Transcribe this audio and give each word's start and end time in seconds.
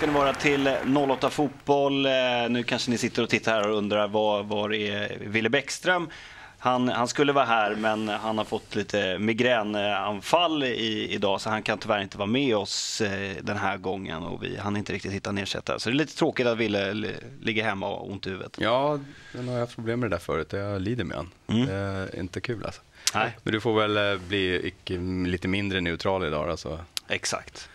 ska 0.00 0.06
ni 0.06 0.12
vara 0.12 0.32
till 0.32 0.70
08 0.96 1.30
Fotboll. 1.30 2.06
Eh, 2.06 2.12
Nu 2.50 2.62
kanske 2.62 2.90
ni 2.90 2.98
sitter 2.98 3.22
och 3.22 3.28
tittar 3.28 3.52
här 3.52 3.68
och 3.70 3.76
undrar 3.78 4.08
var, 4.08 4.42
var 4.42 4.72
är 4.74 5.18
Wille 5.20 5.48
Bäckström? 5.50 6.08
Han, 6.58 6.88
han 6.88 7.08
skulle 7.08 7.32
vara 7.32 7.44
här 7.44 7.74
men 7.74 8.08
han 8.08 8.38
har 8.38 8.44
fått 8.44 8.74
lite 8.74 9.18
migränanfall 9.18 10.64
i, 10.64 11.08
idag 11.14 11.40
så 11.40 11.50
han 11.50 11.62
kan 11.62 11.78
tyvärr 11.78 12.02
inte 12.02 12.18
vara 12.18 12.26
med 12.26 12.56
oss 12.56 13.00
eh, 13.00 13.36
den 13.42 13.56
här 13.56 13.76
gången 13.76 14.22
och 14.22 14.42
vi 14.44 14.56
hann 14.56 14.76
inte 14.76 14.92
riktigt 14.92 15.12
hitta 15.12 15.30
en 15.30 15.38
ersättare. 15.38 15.80
Så 15.80 15.88
det 15.90 15.94
är 15.94 15.96
lite 15.96 16.16
tråkigt 16.16 16.46
att 16.46 16.58
Wille 16.58 16.94
li- 16.94 17.14
ligger 17.42 17.64
hemma 17.64 17.88
och 17.88 17.98
har 17.98 18.12
ont 18.12 18.26
i 18.26 18.30
huvudet. 18.30 18.56
Ja, 18.60 18.98
den 19.32 19.46
har 19.48 19.54
jag 19.54 19.60
haft 19.60 19.74
problem 19.74 20.00
med 20.00 20.10
det 20.10 20.14
där 20.14 20.20
förut. 20.20 20.52
Jag 20.52 20.80
lider 20.82 21.04
med 21.04 21.16
den. 21.16 21.30
Mm. 21.58 21.66
Det 21.66 21.74
är 21.74 22.20
inte 22.20 22.40
kul 22.40 22.64
alltså. 22.64 22.80
Nej, 23.14 23.36
Men 23.42 23.52
du 23.52 23.60
får 23.60 23.80
väl 23.80 23.96
eh, 24.12 24.20
bli 24.28 24.72
lite 25.26 25.48
mindre 25.48 25.80
neutral 25.80 26.24
idag. 26.26 26.50
Alltså. 26.50 26.78
exakt. 27.08 27.68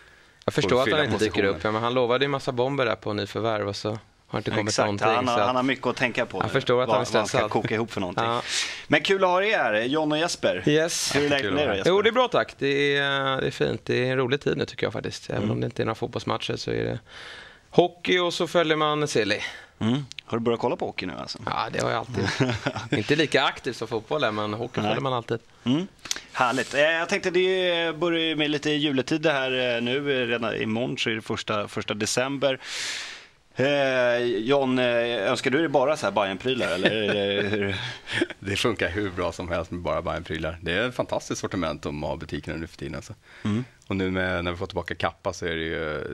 Jag 0.48 0.54
förstår 0.54 0.82
att 0.82 0.90
han 0.92 1.04
inte 1.04 1.24
dyker 1.24 1.44
upp, 1.44 1.64
ja, 1.64 1.70
men 1.72 1.82
han 1.82 1.94
lovade 1.94 2.24
ju 2.24 2.28
massa 2.28 2.52
bomber 2.52 2.86
där 2.86 2.94
på 2.96 3.12
nyförvärv 3.12 3.68
och 3.68 3.76
så 3.76 3.98
har 4.28 4.38
inte 4.38 4.50
kommit 4.50 4.68
Exakt, 4.68 4.84
någonting. 4.86 5.06
han, 5.08 5.28
har, 5.28 5.34
så 5.34 5.40
att- 5.40 5.46
han 5.46 5.56
har 5.56 5.62
mycket 5.62 5.86
att 5.86 5.96
tänka 5.96 6.26
på 6.26 6.38
Jag 6.38 6.44
nu, 6.44 6.48
förstår 6.50 6.82
att 6.82 6.88
vad, 6.88 6.96
han 6.96 7.06
är 7.06 7.10
vad 7.12 7.18
han 7.20 7.26
ska 7.28 7.38
stressad. 7.38 7.50
koka 7.50 7.74
ihop 7.74 7.92
för 7.92 8.00
någonting. 8.00 8.24
Ja. 8.24 8.42
Men 8.88 9.02
kul 9.02 9.24
att 9.24 9.30
ha 9.30 9.42
er 9.42 9.58
här, 9.58 9.82
John 9.82 10.12
och 10.12 10.18
Jesper. 10.18 10.62
Yes. 10.66 11.14
Hur 11.16 11.24
är 11.24 11.28
läget 11.28 11.52
med 11.52 11.64
er? 11.76 11.82
Jo, 11.86 12.02
det 12.02 12.08
är 12.08 12.12
bra 12.12 12.28
tack. 12.28 12.54
Det 12.58 12.96
är, 12.96 13.40
det 13.40 13.46
är 13.46 13.50
fint. 13.50 13.80
Det 13.84 14.08
är 14.08 14.12
en 14.12 14.16
rolig 14.18 14.40
tid 14.40 14.56
nu 14.56 14.64
tycker 14.64 14.86
jag 14.86 14.92
faktiskt. 14.92 15.30
Även 15.30 15.42
Mm. 15.42 15.50
om 15.50 15.60
det 15.60 15.64
inte 15.64 15.82
är 15.82 15.84
några 15.84 15.94
fotbollsmatcher 15.94 16.56
så 16.56 16.70
är 16.70 16.84
det 16.84 16.98
hockey 17.70 18.18
och 18.18 18.34
så 18.34 18.46
följer 18.46 18.76
man 18.76 19.08
silly. 19.08 19.40
Mm. 19.78 20.06
Har 20.24 20.38
du 20.38 20.44
börjat 20.44 20.60
kolla 20.60 20.76
på 20.76 20.86
hockey 20.86 21.06
nu 21.06 21.12
alltså? 21.20 21.38
Ja, 21.46 21.66
det 21.72 21.82
har 21.82 21.90
jag 21.90 21.98
alltid. 21.98 22.28
inte 22.98 23.16
lika 23.16 23.42
aktivt 23.44 23.76
som 23.76 23.88
fotbollen, 23.88 24.34
men 24.34 24.54
hockey 24.54 24.80
Nej. 24.80 24.88
följer 24.90 25.02
man 25.02 25.12
alltid. 25.12 25.38
Mm. 25.64 25.86
Härligt. 26.36 26.74
Eh, 26.74 26.80
Jag 26.80 27.08
tänkte 27.08 27.30
det 27.30 27.96
börjar 27.98 28.36
med 28.36 28.50
lite 28.50 28.70
juletid 28.70 29.20
det 29.20 29.32
här 29.32 29.76
eh, 29.76 29.82
nu. 29.82 30.22
Eh, 30.22 30.26
Redan 30.26 30.54
imorgon 30.54 30.98
så 30.98 31.10
är 31.10 31.14
det 31.14 31.22
första, 31.22 31.68
första 31.68 31.94
december. 31.94 32.60
Eh, 33.56 34.16
John, 34.24 34.78
önskar 34.78 35.50
du 35.50 35.58
dig 35.58 35.68
bara 35.68 35.96
så 35.96 36.06
här 36.06 36.12
Bajen-prylar 36.12 36.74
eller? 36.74 36.90
det- 36.90 37.74
Det 38.38 38.56
funkar 38.56 38.88
hur 38.88 39.10
bra 39.10 39.32
som 39.32 39.48
helst 39.48 39.70
med 39.70 39.80
bara 39.80 40.02
Bajen-prylar. 40.02 40.58
Det 40.62 40.72
är 40.72 40.88
ett 40.88 40.94
fantastiskt 40.94 41.40
sortiment 41.40 41.82
de 41.82 42.02
har 42.02 42.16
butikerna 42.16 42.56
nu 42.56 42.66
för 42.66 42.76
tiden. 42.76 42.94
Alltså. 42.94 43.14
Mm. 43.44 43.64
Och 43.86 43.96
nu 43.96 44.10
med, 44.10 44.44
när 44.44 44.50
vi 44.52 44.56
får 44.56 44.66
tillbaka 44.66 44.94
Kappa 44.94 45.32
så 45.32 45.46
är 45.46 45.50
det 45.54 45.62
ju, 45.64 46.04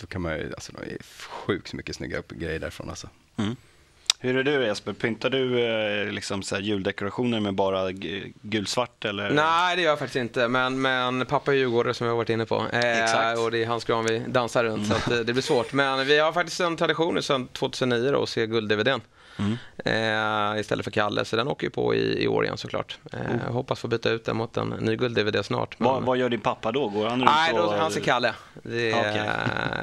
då 0.00 0.06
kan 0.06 0.22
man 0.22 0.32
ju, 0.38 0.52
alltså 0.54 0.72
det 0.72 0.92
är 0.92 0.98
sjukt 1.28 1.72
mycket 1.72 1.96
snygga 1.96 2.22
grejer 2.28 2.58
därifrån 2.60 2.90
alltså. 2.90 3.08
Hur 4.24 4.36
är 4.36 4.42
du 4.42 4.66
Jesper? 4.66 4.92
Pyntar 4.92 5.30
du 5.30 5.60
eh, 5.60 6.12
liksom 6.12 6.42
så 6.42 6.58
juldekorationer 6.58 7.40
med 7.40 7.54
bara 7.54 7.92
gulsvart 8.42 9.04
eller? 9.04 9.30
Nej, 9.30 9.76
det 9.76 9.82
gör 9.82 9.90
jag 9.90 9.98
faktiskt 9.98 10.16
inte. 10.16 10.48
Men, 10.48 10.80
men 10.80 11.26
pappa 11.26 11.52
är 11.52 11.56
djurgårdare 11.56 11.94
som 11.94 12.06
jag 12.06 12.12
har 12.14 12.16
varit 12.16 12.30
inne 12.30 12.46
på. 12.46 12.66
Eh, 12.72 13.02
Exakt. 13.02 13.38
Och 13.38 13.50
det 13.50 13.62
är 13.62 13.66
hans 13.66 13.84
gran 13.84 14.04
vi 14.04 14.22
dansar 14.26 14.64
runt, 14.64 14.86
så 14.86 14.94
att, 14.94 15.10
eh, 15.10 15.18
det 15.18 15.32
blir 15.32 15.42
svårt. 15.42 15.72
Men 15.72 16.06
vi 16.06 16.18
har 16.18 16.32
faktiskt 16.32 16.60
en 16.60 16.76
tradition 16.76 17.22
sedan 17.22 17.46
2009 17.46 18.10
då, 18.10 18.22
att 18.22 18.28
se 18.28 18.46
guld-DVDn. 18.46 19.00
Mm. 19.38 19.58
Eh, 19.84 20.60
istället 20.60 20.84
för 20.84 20.90
Kalle, 20.90 21.24
så 21.24 21.36
den 21.36 21.48
åker 21.48 21.66
ju 21.66 21.70
på 21.70 21.94
i, 21.94 22.22
i 22.24 22.28
år 22.28 22.44
igen 22.44 22.56
såklart. 22.58 22.98
Eh, 23.12 23.18
jag 23.46 23.52
hoppas 23.52 23.80
få 23.80 23.88
byta 23.88 24.10
ut 24.10 24.24
den 24.24 24.36
mot 24.36 24.56
en 24.56 24.68
ny 24.68 24.96
guld-DVD 24.96 25.44
snart. 25.44 25.78
men- 25.78 25.88
Vad, 25.88 26.02
vad 26.02 26.16
gör 26.16 26.28
din 26.28 26.40
pappa 26.40 26.72
då? 26.72 26.88
Går 26.88 27.08
han 27.08 27.18
runt 27.20 27.30
Nej, 27.30 27.52
då, 27.54 27.74
han 27.78 27.90
ser 27.90 28.00
Kalle. 28.00 28.34
Det 28.62 28.90
är, 28.92 29.00
Okej. 29.00 29.20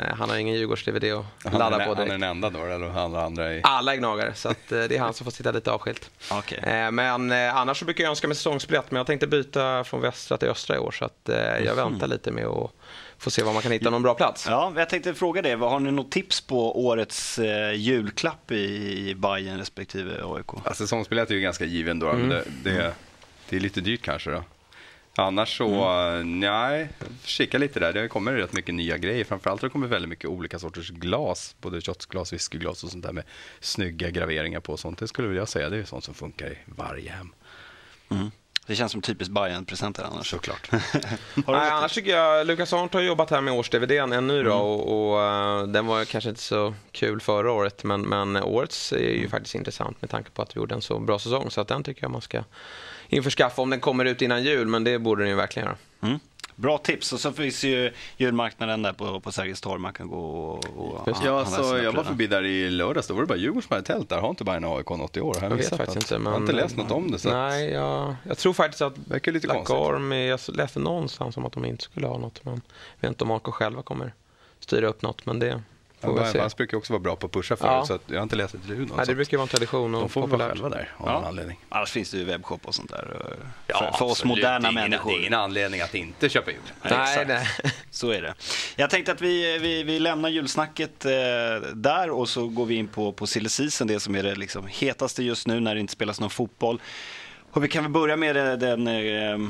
eh, 0.09 0.15
han 0.19 0.29
har 0.29 0.37
ingen 0.37 0.55
Djurgårds-DVD 0.55 1.13
att 1.19 1.25
Han 1.51 1.59
ladda 1.59 1.77
den- 1.77 1.87
på 1.87 1.93
han 1.93 2.01
är 2.01 2.05
direkt. 2.05 2.21
den 2.21 2.23
enda 2.29 2.49
då, 2.49 2.59
eller 2.65 2.97
alla 2.99 3.23
andra 3.25 3.53
är... 3.53 3.61
Alla 3.63 3.93
är 3.93 3.97
gnagare, 3.97 4.33
så 4.33 4.49
att, 4.49 4.71
eh, 4.71 4.83
det 4.83 4.95
är 4.95 4.99
han 4.99 5.13
som 5.13 5.23
får 5.25 5.31
sitta 5.31 5.51
lite 5.51 5.71
avskilt. 5.71 6.09
Okej. 6.31 6.59
Eh, 6.63 6.91
Men 6.91 7.31
eh, 7.31 7.55
annars 7.57 7.79
så 7.79 7.85
brukar 7.85 8.03
jag 8.03 8.09
önska 8.11 8.27
mig 8.27 8.35
säsongsbiljett, 8.35 8.91
men 8.91 8.97
jag 8.97 9.07
tänkte 9.07 9.27
byta 9.27 9.83
från 9.83 10.01
västra 10.01 10.37
till 10.37 10.49
östra 10.49 10.75
i 10.75 10.79
år, 10.79 10.91
så 10.91 11.05
att 11.05 11.29
eh, 11.29 11.37
jag 11.65 11.75
väntar 11.75 12.07
lite 12.07 12.31
med 12.31 12.45
att 12.45 12.71
få 13.19 13.31
se 13.31 13.43
var 13.43 13.53
man 13.53 13.61
kan 13.61 13.71
hitta 13.71 13.89
någon 13.89 14.01
bra 14.03 14.13
plats. 14.13 14.45
Ja, 14.49 14.73
jag 14.75 14.89
tänkte 14.89 15.13
fråga 15.13 15.41
det. 15.41 15.53
Har 15.55 15.79
ni 15.79 15.91
något 15.91 16.11
tips 16.11 16.41
på 16.41 16.85
årets 16.85 17.39
eh, 17.39 17.73
julklapp 17.73 18.51
i, 18.51 19.09
i 19.09 19.15
Bayern 19.15 19.57
respektive 19.57 20.11
AIK? 20.23 20.45
Ja, 20.65 20.73
säsongsbiljett 20.73 21.29
är 21.31 21.35
ju 21.35 21.41
ganska 21.41 21.65
given 21.65 21.99
då, 21.99 22.05
men 22.13 22.15
Mm. 22.15 22.29
det, 22.63 22.69
det, 22.71 22.93
det 23.49 23.55
är 23.55 23.59
lite 23.59 23.81
dyrt 23.81 24.01
kanske 24.01 24.31
då. 24.31 24.43
Annars 25.15 25.57
så, 25.57 25.83
Mm. 25.85 26.39
nej, 26.39 26.89
kika 27.23 27.57
lite 27.57 27.79
där. 27.79 27.93
Det 27.93 28.07
kommer 28.07 28.33
rätt 28.33 28.53
mycket 28.53 28.75
nya 28.75 28.97
grejer. 28.97 29.23
Framförallt 29.23 29.61
har 29.61 29.69
det 29.69 29.73
kommit 29.73 29.89
väldigt 29.89 30.09
mycket 30.09 30.25
olika 30.29 30.59
sorters 30.59 30.89
glas. 30.89 31.55
Både 31.61 31.81
shotsglas, 31.81 32.33
whiskyglas 32.33 32.83
och 32.83 32.89
sånt 32.89 33.03
där 33.05 33.11
med 33.13 33.23
snygga 33.59 34.09
graveringar 34.09 34.59
på 34.59 34.73
och 34.73 34.79
sånt. 34.79 34.97
Det 34.99 35.07
skulle 35.07 35.37
jag 35.37 35.49
säga, 35.49 35.69
det 35.69 35.77
är 35.77 35.83
sånt 35.83 36.03
som 36.03 36.13
funkar 36.13 36.47
i 36.51 36.57
varje 36.65 37.11
hem. 37.11 37.31
Det 38.69 38.75
känns 38.75 38.91
som 38.91 39.01
typiskt 39.01 39.33
bayern 39.33 39.65
presenter 39.65 40.03
annars. 40.03 40.29
Såklart. 40.29 40.71
Nej, 40.71 41.69
annars 41.69 41.93
tycker 41.93 42.11
jag 42.11 42.47
Lukas 42.47 42.73
Arndt 42.73 42.93
har 42.93 43.01
jobbat 43.01 43.29
här 43.29 43.41
med 43.41 43.53
års-DVDn 43.53 44.13
ännu 44.13 44.43
då 44.43 44.53
och, 44.53 45.11
och 45.11 45.21
eh, 45.23 45.63
den 45.63 45.85
var 45.85 46.05
kanske 46.05 46.29
inte 46.29 46.41
så 46.41 46.73
kul 46.91 47.21
förra 47.21 47.51
året 47.51 47.83
men, 47.83 48.01
men 48.01 48.37
årets 48.37 48.91
är 48.91 48.97
ju 48.97 49.29
faktiskt 49.29 49.55
intressant 49.55 50.01
med 50.01 50.09
tanke 50.09 50.29
på 50.29 50.41
att 50.41 50.55
vi 50.55 50.59
gjorde 50.59 50.75
en 50.75 50.81
så 50.81 50.99
bra 50.99 51.19
säsong 51.19 51.51
så 51.51 51.61
att 51.61 51.67
den 51.67 51.83
tycker 51.83 52.03
jag 52.03 52.11
man 52.11 52.21
ska 52.21 52.43
införskaffa 53.07 53.61
om 53.61 53.69
den 53.69 53.79
kommer 53.79 54.05
ut 54.05 54.21
innan 54.21 54.43
jul 54.43 54.67
men 54.67 54.83
det 54.83 54.99
borde 54.99 55.21
den 55.21 55.29
ju 55.29 55.35
verkligen 55.35 55.65
göra. 55.65 55.77
Mm. 56.01 56.19
Bra 56.59 56.77
tips. 56.77 57.13
Och 57.13 57.19
så 57.19 57.31
finns 57.31 57.63
ju 57.63 57.93
julmarknaden 58.17 58.81
där 58.81 58.93
på, 58.93 59.19
på 59.19 59.31
Sergels 59.31 59.61
torg. 59.61 59.79
Man 59.81 59.93
kan 59.93 60.07
gå 60.07 60.19
och, 60.19 60.65
och 60.77 61.07
Just 61.07 61.23
Ja, 61.23 61.45
så 61.45 61.77
jag 61.77 61.91
var 61.93 62.03
förbi 62.03 62.27
där 62.27 62.43
i 62.45 62.69
lördags. 62.69 63.07
Då 63.07 63.13
var 63.13 63.21
det 63.21 63.27
bara 63.27 63.37
Djurgården 63.37 63.61
som 63.61 63.73
hade 63.73 63.87
tält 63.87 64.09
där. 64.09 64.19
Har 64.21 64.29
inte 64.29 64.43
Bayern 64.43 64.63
AIK 64.65 64.89
något 64.89 65.17
i 65.17 65.21
år? 65.21 65.33
Har 65.33 65.49
Jag 65.49 65.55
vet 65.55 65.69
faktiskt 65.69 65.87
något? 65.87 65.95
inte. 65.95 66.13
Men, 66.19 66.25
Jag 66.25 66.31
har 66.31 66.41
inte 66.41 66.53
läst 66.53 66.77
något 66.77 66.91
om 66.91 67.11
det. 67.11 67.19
Så 67.19 67.29
att- 67.29 67.35
Nej, 67.35 67.69
jag, 67.69 68.15
jag 68.23 68.37
tror 68.37 68.53
faktiskt 68.53 68.81
att 68.81 68.97
verkar 68.97 69.31
lite 69.31 69.47
Black 69.47 69.57
konstigt. 69.57 69.75
Arm, 69.77 70.11
är- 70.11 70.17
jag 70.27 70.39
läste 70.47 70.79
någonstans 70.79 71.37
om 71.37 71.45
att 71.45 71.53
de 71.53 71.65
inte 71.65 71.83
skulle 71.83 72.07
ha 72.07 72.17
något 72.17 72.45
men 72.45 72.61
jag 72.99 73.01
vet 73.01 73.09
inte 73.09 73.23
om 73.23 73.31
AIK 73.31 73.43
själva 73.43 73.81
kommer 73.81 74.13
styra 74.59 74.87
upp 74.87 75.01
något 75.01 75.25
men 75.25 75.39
det 75.39 75.61
får 76.01 76.25
se. 76.25 76.33
Bayern 76.33 76.49
brukar 76.57 76.77
också 76.77 76.93
vara 76.93 76.99
bra 77.01 77.15
på 77.15 77.25
att 77.25 77.31
pusha 77.33 77.55
förut, 77.55 77.71
Ja. 77.71 77.85
så 77.85 77.93
att 77.93 78.01
jag 78.07 78.15
har 78.15 78.23
inte 78.23 78.35
läst 78.35 78.53
ett 78.55 78.61
ljud. 78.69 78.89
Nej, 78.97 79.05
det 79.05 79.15
brukar 79.15 79.37
vara 79.37 79.43
en 79.43 79.47
tradition 79.47 79.95
och 79.95 80.01
De 80.01 80.09
får 80.09 80.21
väl 80.27 80.29
vara 80.29 80.49
populärt. 80.49 80.63
själva 80.63 80.69
där 80.77 80.91
av 80.97 81.07
Ja. 81.07 81.13
någon 81.13 81.25
anledning. 81.25 81.59
Annars 81.69 81.91
finns 81.91 82.11
det 82.11 82.17
ju 82.17 82.23
webbshop 82.23 82.65
och 82.67 82.75
sånt 82.75 82.89
där. 82.89 83.07
eh, 83.15 83.27
för, 83.27 83.37
Ja, 83.67 83.95
för 83.97 84.05
oss 84.05 84.11
absolut. 84.11 84.35
moderna 84.37 84.59
Det 84.59 84.71
ingen- 84.71 84.73
människor. 84.73 85.09
Det 85.11 85.15
är 85.17 85.19
ingen 85.19 85.33
anledning 85.33 85.81
att 85.81 85.95
inte 85.95 86.29
köpa 86.29 86.51
jul. 86.51 86.59
Nej, 86.81 87.25
nej. 87.27 87.47
Så 87.91 88.09
är 88.11 88.21
det. 88.21 88.33
Jag 88.75 88.89
tänkte 88.89 89.11
att 89.11 89.21
vi, 89.21 89.57
vi, 89.59 89.83
vi 89.83 89.99
lämnar 89.99 90.29
julsnacket 90.29 91.05
eh, 91.05 91.11
där 91.73 92.09
och 92.09 92.29
så 92.29 92.47
går 92.47 92.65
vi 92.65 92.75
in 92.75 92.87
på, 92.87 93.11
på 93.13 93.27
silly 93.27 93.49
season, 93.49 93.87
det 93.87 93.99
som 93.99 94.15
är 94.15 94.23
det 94.23 94.35
liksom 94.35 94.67
hetaste 94.67 95.23
just 95.23 95.47
nu 95.47 95.59
när 95.59 95.75
det 95.75 95.81
inte 95.81 95.93
spelas 95.93 96.19
någon 96.19 96.29
fotboll. 96.29 96.81
Och 97.51 97.63
vi 97.63 97.67
kan 97.67 97.83
väl 97.83 97.91
börja 97.91 98.15
med 98.15 98.35
det- 98.35 98.55
den 98.55 98.87
eh, 98.87 99.49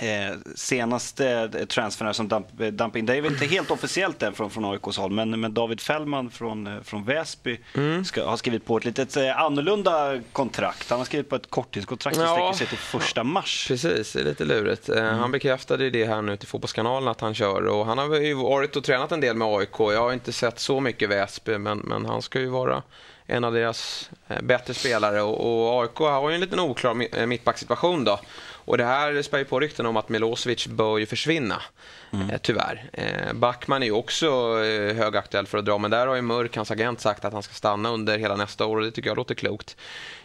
eh, 0.00 0.36
senaste 0.54 1.48
transfern 1.68 2.06
här 2.06 2.12
som 2.12 2.28
dump, 2.28 2.60
eh, 2.60 2.66
dumping. 2.66 3.06
Väl 3.06 3.26
inte 3.26 3.46
helt 3.46 3.70
officiellt 3.70 4.22
än 4.22 4.32
från, 4.32 4.50
från 4.50 4.64
AIKs 4.64 4.96
håll, 4.98 5.10
men, 5.10 5.40
men 5.40 5.54
David 5.54 5.80
Fällman 5.80 6.30
från, 6.30 6.66
eh, 6.66 6.82
från 6.82 7.04
Väsby 7.04 7.60
Mm. 7.74 8.04
ska, 8.04 8.28
har 8.28 8.36
skrivit 8.36 8.66
på 8.66 8.76
ett 8.76 8.84
litet 8.84 9.16
eh, 9.16 9.40
annorlunda 9.42 10.20
kontrakt. 10.32 10.90
Han 10.90 10.98
har 10.98 11.04
skrivit 11.04 11.28
på 11.28 11.36
ett 11.36 11.50
korttidskontrakt 11.50 12.16
som 12.16 12.24
Ja. 12.24 12.32
sträcker 12.34 12.52
sig 12.58 12.66
till 12.66 12.78
första 12.78 13.24
mars. 13.24 13.64
Precis, 13.68 14.12
det 14.12 14.20
är 14.20 14.24
lite 14.24 14.44
lurigt. 14.44 14.88
Eh, 14.88 15.02
Han 15.04 15.32
bekräftade 15.32 15.90
det 15.90 16.04
här 16.04 16.22
nu 16.22 16.36
till 16.36 16.48
Fotbollskanalen 16.48 17.08
att 17.08 17.20
han 17.20 17.34
kör 17.34 17.66
och 17.66 17.86
han 17.86 17.98
har 17.98 18.16
ju 18.16 18.34
varit 18.34 18.76
och 18.76 18.84
tränat 18.84 19.12
en 19.12 19.20
del 19.20 19.36
med 19.36 19.48
AIK. 19.48 19.78
Jag 19.78 20.00
har 20.00 20.12
inte 20.12 20.32
sett 20.32 20.58
så 20.58 20.80
mycket 20.80 21.08
Väsby 21.10 21.58
men, 21.58 21.78
men 21.78 22.04
han 22.06 22.22
ska 22.22 22.40
ju 22.40 22.48
vara 22.48 22.82
en 23.26 23.44
av 23.44 23.52
deras 23.54 24.10
eh, 24.28 24.42
bättre 24.42 24.74
spelare 24.74 25.22
och, 25.22 25.74
och 25.74 25.82
AIK 25.82 25.98
har 25.98 26.28
ju 26.28 26.34
en 26.34 26.40
liten 26.40 26.60
oklar 26.60 26.94
mi- 26.94 27.20
eh, 27.20 27.26
mittbacksituation 27.26 28.04
då. 28.04 28.20
Och 28.68 28.78
det 28.78 28.84
här 28.84 29.22
spär 29.22 29.38
ju 29.38 29.44
på 29.44 29.60
rykten 29.60 29.86
om 29.86 29.96
att 29.96 30.08
Milosevic 30.08 30.66
bör 30.66 30.98
ju 30.98 31.06
försvinna, 31.06 31.62
eh, 32.12 32.38
tyvärr. 32.42 32.90
Eh, 32.92 33.32
Backman 33.32 33.82
är 33.82 33.86
ju 33.86 33.92
också 33.92 34.26
eh, 34.64 34.96
högaktuell 34.96 35.46
för 35.46 35.58
att 35.58 35.64
dra, 35.64 35.78
men 35.78 35.90
där 35.90 36.06
har 36.06 36.14
ju 36.14 36.22
Mörk, 36.22 36.56
hans 36.56 36.70
agent, 36.70 37.00
sagt 37.00 37.24
att 37.24 37.32
han 37.32 37.42
ska 37.42 37.54
stanna 37.54 37.90
under 37.90 38.18
hela 38.18 38.36
nästa 38.36 38.66
år 38.66 38.76
och 38.76 38.82
det 38.82 38.90
tycker 38.90 39.10
jag 39.10 39.16
låter 39.16 39.34
klokt. 39.34 39.76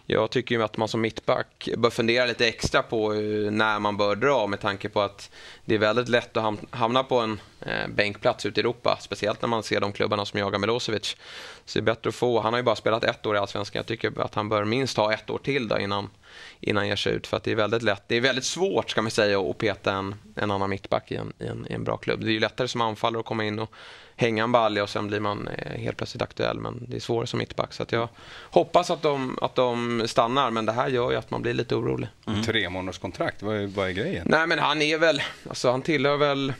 Jag 0.05 0.31
tycker 0.31 0.55
ju 0.55 0.63
att 0.63 0.77
man 0.77 0.87
som 0.87 1.01
mittback 1.01 1.69
bör 1.77 1.89
fundera 1.89 2.25
lite 2.25 2.47
extra 2.47 2.83
på 2.83 3.13
när 3.51 3.79
man 3.79 3.97
bör 3.97 4.15
dra 4.15 4.47
med 4.47 4.59
tanke 4.59 4.89
på 4.89 5.01
att 5.01 5.29
det 5.65 5.75
är 5.75 5.79
väldigt 5.79 6.09
lätt 6.09 6.37
att 6.37 6.43
ham- 6.43 6.65
hamna 6.71 7.03
på 7.03 7.19
en 7.19 7.39
bänkplats 7.87 8.45
ute 8.45 8.59
i 8.59 8.61
Europa. 8.61 8.97
Speciellt 9.01 9.41
när 9.41 9.49
man 9.49 9.63
ser 9.63 9.79
de 9.79 9.91
klubbarna 9.91 10.25
som 10.25 10.39
jagar 10.39 10.59
Milosevic. 10.59 11.17
Så 11.65 11.79
det 11.79 11.83
är 11.83 11.95
bättre 11.95 12.09
att 12.09 12.15
få, 12.15 12.39
han 12.39 12.53
har 12.53 12.59
ju 12.59 12.63
bara 12.63 12.75
spelat 12.75 13.03
ett 13.03 13.25
år 13.25 13.35
i 13.35 13.39
Allsvenskan. 13.39 13.79
Jag 13.79 13.85
tycker 13.85 14.21
att 14.21 14.35
han 14.35 14.49
bör 14.49 14.65
minst 14.65 14.97
ha 14.97 15.13
ett 15.13 15.29
år 15.29 15.37
till 15.37 15.67
då 15.67 15.79
innan, 15.79 16.09
innan 16.59 16.87
ger 16.87 16.95
sig 16.95 17.13
ut. 17.13 17.27
För 17.27 17.37
att 17.37 17.43
det 17.43 17.51
är 17.51 17.55
väldigt 17.55 17.81
lätt, 17.81 18.03
det 18.07 18.15
är 18.15 18.21
väldigt 18.21 18.45
svårt 18.45 18.89
ska 18.89 19.01
man 19.01 19.11
säga 19.11 19.39
att 19.39 19.57
peta 19.57 19.93
en, 19.93 20.15
en 20.35 20.51
annan 20.51 20.69
mittback 20.69 21.11
i 21.11 21.15
en, 21.15 21.33
i, 21.39 21.45
en, 21.45 21.67
i 21.69 21.73
en 21.73 21.83
bra 21.83 21.97
klubb. 21.97 22.19
Det 22.19 22.29
är 22.29 22.33
ju 22.33 22.39
lättare 22.39 22.67
som 22.67 22.81
anfallare 22.81 23.19
att 23.19 23.25
komma 23.25 23.45
in 23.45 23.59
och 23.59 23.71
hänga 24.15 24.43
en 24.43 24.51
balja 24.51 24.83
och 24.83 24.89
sen 24.89 25.07
blir 25.07 25.19
man 25.19 25.47
eh, 25.47 25.81
helt 25.81 25.97
plötsligt 25.97 26.21
aktuell. 26.21 26.59
Men 26.59 26.85
det 26.89 26.95
är 26.95 26.99
svårare 26.99 27.27
som 27.27 27.39
mittback. 27.39 27.73
Så 27.73 27.83
att 27.83 27.91
jag 27.91 28.09
hoppas 28.43 28.89
att 28.89 29.01
de, 29.01 29.37
att 29.41 29.55
de 29.55 30.03
stannar, 30.07 30.51
men 30.51 30.65
det 30.65 30.71
här 30.71 30.87
gör 30.87 31.11
ju 31.11 31.17
att 31.17 31.31
man 31.31 31.41
blir 31.41 31.53
lite 31.53 31.75
orolig. 31.75 32.07
Tre 32.45 32.69
månaders 32.69 32.99
kontrakt, 32.99 33.41
vad 33.41 33.55
är, 33.55 33.67
vad 33.67 33.87
är 33.87 33.91
grejen? 33.91 34.27
Nej, 34.29 34.47
men 34.47 34.59
han 34.59 34.81
är 34.81 34.97
väl, 34.97 35.21
alltså 35.49 35.71
han 35.71 35.81
tillhör 35.81 36.17
väl 36.17 36.53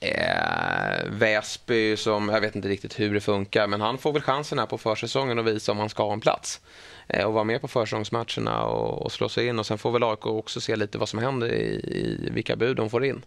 eh, 0.00 1.04
Väsby 1.10 1.96
som, 1.96 2.28
jag 2.28 2.40
vet 2.40 2.56
inte 2.56 2.68
riktigt 2.68 3.00
hur 3.00 3.14
det 3.14 3.20
funkar, 3.20 3.66
men 3.66 3.80
han 3.80 3.98
får 3.98 4.12
väl 4.12 4.22
chansen 4.22 4.58
här 4.58 4.66
på 4.66 4.78
försäsongen 4.78 5.38
att 5.38 5.44
visa 5.44 5.72
om 5.72 5.78
han 5.78 5.88
ska 5.88 6.04
ha 6.04 6.12
en 6.12 6.20
plats. 6.20 6.60
Eh, 7.08 7.24
och 7.24 7.32
vara 7.32 7.44
med 7.44 7.60
på 7.60 7.68
försäsongsmatcherna 7.68 8.64
och, 8.64 9.02
och 9.02 9.12
slå 9.12 9.28
sig 9.28 9.46
in 9.46 9.58
och 9.58 9.66
sen 9.66 9.78
får 9.78 9.92
väl 9.92 10.02
AIK 10.02 10.26
också 10.26 10.60
se 10.60 10.76
lite 10.76 10.98
vad 10.98 11.08
som 11.08 11.18
händer 11.18 11.48
i, 11.48 11.64
i 11.74 12.30
vilka 12.30 12.56
bud 12.56 12.76
de 12.76 12.90
får 12.90 13.04
in. 13.04 13.24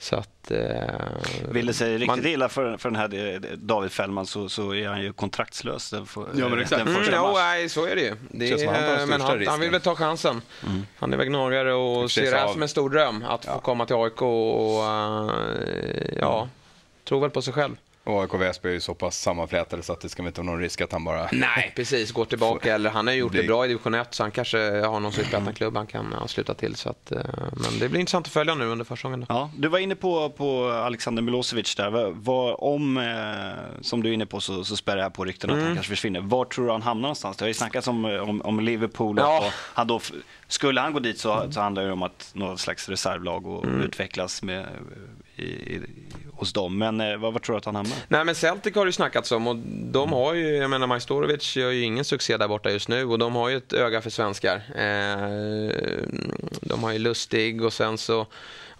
Så 0.00 0.16
att... 0.16 0.50
Eh, 0.50 0.58
Vill 1.48 1.66
det 1.66 1.74
sig 1.74 1.92
riktigt 1.92 2.06
man... 2.06 2.26
illa 2.26 2.48
för, 2.48 2.76
för 2.76 2.90
den 2.90 2.96
här 2.96 3.34
eh, 3.34 3.40
David 3.56 3.92
Fällman 3.92 4.26
så, 4.26 4.48
så 4.48 4.74
är 4.74 4.88
han 4.88 5.02
ju 5.02 5.12
kontraktslös 5.12 5.90
den, 5.90 6.06
för, 6.06 6.26
ja, 6.34 6.48
men 6.48 6.60
exakt. 6.60 6.84
den 6.84 6.94
första 6.94 7.16
mm, 7.16 7.22
mars. 7.22 7.34
Nej, 7.36 7.68
så 7.68 7.86
är 7.86 7.96
det 7.96 8.02
ju. 8.02 8.14
Det 8.30 8.50
är, 8.50 8.66
han 8.66 9.08
men 9.08 9.20
han, 9.20 9.46
han, 9.46 9.60
vill 9.60 9.70
väl 9.70 9.80
ta 9.80 9.94
chansen. 9.94 10.42
Mm. 10.66 10.86
Han 10.96 11.12
är 11.12 11.16
väl 11.16 11.26
gnagare 11.26 11.74
och 11.74 12.10
ser 12.10 12.30
det 12.30 12.36
här 12.36 12.48
som 12.48 12.62
en 12.62 12.68
stor 12.68 12.90
dröm 12.90 13.24
att 13.28 13.44
ja. 13.46 13.54
få 13.54 13.60
komma 13.60 13.86
till 13.86 13.96
AIK 13.96 14.22
och, 14.22 14.76
och 14.76 14.82
uh, 14.82 15.32
ja, 16.18 16.38
mm. 16.38 16.48
tror 17.04 17.20
väl 17.20 17.30
på 17.30 17.42
sig 17.42 17.52
själv. 17.52 17.76
Och 18.10 18.22
AIK 18.22 18.34
Väsby 18.34 18.68
är 18.68 18.72
ju 18.72 18.80
så 18.80 18.94
pass 18.94 19.20
sammanflätade 19.20 19.82
så 19.82 19.92
att 19.92 20.00
det 20.00 20.08
ska 20.08 20.26
inte 20.26 20.40
vara 20.40 20.50
någon 20.50 20.60
risk 20.60 20.80
att 20.80 20.92
han 20.92 21.04
bara... 21.04 21.28
Nej, 21.32 21.72
precis. 21.76 22.12
Går 22.12 22.24
tillbaka. 22.24 22.74
Eller 22.74 22.90
han 22.90 23.06
har 23.06 23.14
gjort 23.14 23.32
det 23.32 23.46
bra 23.46 23.64
i 23.64 23.68
division 23.68 23.94
1 23.94 24.14
så 24.14 24.22
han 24.22 24.30
kanske 24.30 24.58
har 24.80 25.00
någon 25.00 25.12
superettan-klubb 25.12 25.76
han 25.76 25.86
kan 25.86 26.14
ansluta 26.14 26.54
till. 26.54 26.74
Så 26.74 26.88
att, 26.88 27.12
eh, 27.12 27.20
men 27.52 27.78
det 27.78 27.88
blir 27.88 28.00
intressant 28.00 28.26
att 28.26 28.32
följa 28.32 28.54
nu 28.54 28.64
under 28.64 28.84
försäsongen. 28.84 29.26
Ja, 29.28 29.50
du 29.56 29.68
var 29.68 29.78
inne 29.78 29.94
på, 29.94 30.30
på 30.30 30.70
Alexander 30.70 31.22
Milosevic 31.22 31.74
där. 31.74 32.10
Vad, 32.10 32.56
om, 32.58 32.96
eh, 32.96 33.80
som 33.80 34.02
du 34.02 34.08
är 34.08 34.12
inne 34.12 34.26
på, 34.26 34.40
så, 34.40 34.64
så 34.64 34.76
spärrar 34.76 35.02
jag 35.02 35.14
på 35.14 35.24
rykten 35.24 35.50
att 35.50 35.54
mm. 35.54 35.66
han 35.66 35.76
kanske 35.76 35.90
försvinner. 35.90 36.20
Var 36.20 36.44
tror 36.44 36.66
du 36.66 36.72
han 36.72 36.82
hamnar 36.82 37.02
någonstans? 37.02 37.36
Det 37.36 37.44
har 37.44 37.48
ju 37.48 37.54
snackats 37.54 37.88
om, 37.88 38.04
om, 38.04 38.42
om 38.42 38.60
Liverpool. 38.60 39.16
Ja. 39.18 39.38
Och 39.38 39.52
han 39.74 39.86
då, 39.86 40.00
skulle 40.48 40.80
han 40.80 40.92
gå 40.92 40.98
dit 40.98 41.18
så, 41.18 41.52
så 41.52 41.60
handlar 41.60 41.84
det 41.84 41.92
om 41.92 42.02
att 42.02 42.30
något 42.32 42.60
slags 42.60 42.88
reservlag 42.88 43.46
och 43.46 43.64
mm. 43.64 43.80
utvecklas 43.80 44.42
med, 44.42 44.66
i, 45.36 45.44
i, 45.44 45.80
hos 46.40 46.52
dem. 46.52 46.78
Men 46.78 47.00
eh, 47.00 47.16
vad, 47.16 47.32
vad, 47.32 47.42
tror 47.42 47.54
du 47.54 47.58
att 47.58 47.64
han 47.64 47.74
hamnar? 47.74 47.96
Nej, 48.08 48.24
men 48.24 48.34
Celtic 48.34 48.74
har 48.74 48.84
det 48.84 48.88
ju 48.88 48.92
snackats 48.92 49.32
om 49.32 49.46
och 49.46 49.56
de 49.92 50.02
mm. 50.02 50.12
har 50.12 50.34
ju, 50.34 50.56
jag 50.56 50.70
menar 50.70 50.86
Majstorovic 50.86 51.56
gör 51.56 51.70
ju 51.70 51.82
ingen 51.82 52.04
succé 52.04 52.36
där 52.36 52.48
borta 52.48 52.70
just 52.70 52.88
nu 52.88 53.04
och 53.04 53.18
de 53.18 53.34
har 53.34 53.48
ju 53.48 53.56
ett 53.56 53.72
öga 53.72 54.00
för 54.00 54.10
svenskar. 54.10 54.56
Eh, 54.74 55.72
de 56.60 56.82
har 56.82 56.92
ju 56.92 56.98
Lustig 56.98 57.64
och 57.64 57.72
sen 57.72 57.98
så 57.98 58.26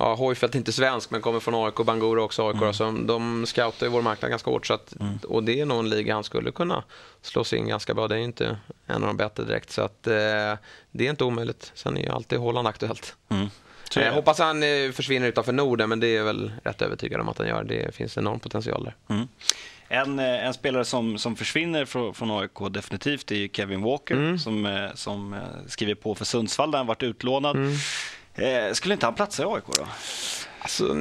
ja, 0.00 0.14
Hojfeldt 0.14 0.54
är 0.54 0.58
inte 0.58 0.72
svensk 0.72 1.10
men 1.10 1.20
kommer 1.20 1.40
från 1.40 1.54
AIK, 1.54 1.74
Bangura 1.74 2.22
också 2.22 2.48
AIK. 2.48 2.56
Mm. 2.56 2.72
Så 2.72 2.90
de 2.90 3.46
scoutar 3.46 3.86
ju 3.86 3.92
vår 3.92 4.02
marknad 4.02 4.30
ganska 4.30 4.50
hårt. 4.50 4.66
Så 4.66 4.74
att, 4.74 5.00
mm. 5.00 5.18
Och 5.28 5.42
det 5.42 5.60
är 5.60 5.66
nog 5.66 5.78
en 5.78 5.90
liga 5.90 6.14
han 6.14 6.24
skulle 6.24 6.50
kunna 6.50 6.84
slå 7.22 7.44
sig 7.44 7.58
in 7.58 7.68
ganska 7.68 7.94
bra. 7.94 8.08
Det 8.08 8.14
är 8.14 8.18
ju 8.18 8.24
inte 8.24 8.58
en 8.86 9.02
av 9.02 9.06
de 9.06 9.16
bättre 9.16 9.44
direkt. 9.44 9.70
Så 9.70 9.82
att, 9.82 10.06
eh, 10.06 10.12
det 10.90 11.06
är 11.06 11.10
inte 11.10 11.24
omöjligt. 11.24 11.72
Sen 11.74 11.96
är 11.96 12.02
ju 12.02 12.08
alltid 12.08 12.38
Holland 12.38 12.68
aktuellt. 12.68 13.16
Mm. 13.28 13.46
Jag 13.94 14.06
eh, 14.06 14.14
hoppas 14.14 14.38
han 14.38 14.62
eh, 14.62 14.90
försvinner 14.92 15.28
utanför 15.28 15.52
Norden, 15.52 15.88
men 15.88 16.00
det 16.00 16.16
är 16.16 16.22
väl 16.22 16.52
rätt 16.64 16.82
övertygad 16.82 17.20
om 17.20 17.28
att 17.28 17.38
han 17.38 17.46
gör. 17.48 17.64
Det 17.64 17.94
finns 17.94 18.19
enorm 18.19 18.40
potential 18.40 18.84
där. 18.84 19.14
Mm. 19.14 19.28
En, 19.88 20.19
eh, 20.19 20.46
en, 20.46 20.54
spelare 20.54 20.84
som, 20.84 21.19
som 21.19 21.37
försvinner 21.37 21.84
från, 21.84 22.14
från 22.14 22.31
AIK 22.31 22.58
definitivt 22.70 23.31
är 23.31 23.48
Kevin 23.48 23.82
Walker 23.82 24.14
mm. 24.14 24.38
som, 24.38 24.88
som 24.94 25.37
skriver 25.66 25.94
på 25.94 26.14
för 26.14 26.25
Sundsvall 26.25 26.70
där 26.70 26.78
han 26.78 26.87
varit 26.87 27.02
utlånad. 27.02 27.56
Mm. 27.56 27.72
Eh, 28.34 28.72
skulle 28.72 28.94
inte 28.94 29.06
han 29.06 29.14
platsa 29.14 29.42
i 29.42 29.46
AIK 29.46 29.64
då? 29.66 29.87
Alltså, 30.62 30.94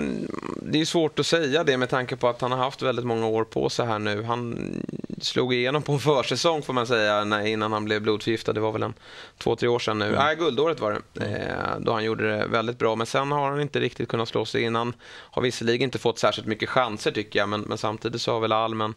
det 0.62 0.82
är 0.82 0.86
svårt 0.86 1.20
att 1.20 1.26
säga 1.26 1.64
det 1.64 1.78
med 1.78 1.90
tanke 1.90 2.16
på 2.16 2.28
att 2.28 2.42
han 2.42 2.52
har 2.52 2.60
haft 2.60 2.82
väldigt 2.82 3.06
många 3.06 3.28
år 3.28 3.44
på 3.44 3.70
sig 3.70 3.86
här 3.86 4.00
nu. 4.00 4.24
Han 4.24 4.74
slog 5.22 5.54
igenom 5.54 5.82
på 5.82 5.92
en 5.92 6.00
försäsong 6.00 6.62
får 6.62 6.74
man 6.74 6.88
säga 6.88 7.48
innan 7.48 7.72
han 7.72 7.86
blev 7.86 8.02
blodförgiftad. 8.02 8.54
Det 8.54 8.60
var 8.60 8.72
väl 8.72 8.84
en 8.84 8.94
två, 9.38 9.56
tre 9.56 9.68
år 9.68 9.80
sedan 9.80 10.00
nu. 10.00 10.06
Mm. 10.06 10.18
Nej, 10.18 10.36
guldåret 10.36 10.80
var 10.80 11.02
det. 11.14 11.26
Eh, 11.26 11.80
då 11.80 11.94
han 11.94 12.04
gjorde 12.04 12.38
det 12.38 12.48
väldigt 12.48 12.78
bra. 12.78 12.96
Men 12.96 13.08
sen 13.08 13.32
har 13.32 13.50
han 13.50 13.62
inte 13.62 13.80
riktigt 13.80 14.10
kunnat 14.10 14.30
slå 14.30 14.46
sig 14.46 14.62
in. 14.62 14.76
Han 14.76 14.94
har 15.06 15.42
visserligen 15.42 15.84
inte 15.84 16.00
fått 16.00 16.20
särskilt 16.20 16.48
mycket 16.48 16.70
chanser 16.70 17.12
tycker 17.12 17.40
jag. 17.40 17.50
Men, 17.50 17.62
men 17.62 17.78
samtidigt 17.78 18.22
så 18.22 18.34
har 18.34 18.40
väl 18.40 18.52
Almen 18.52 18.94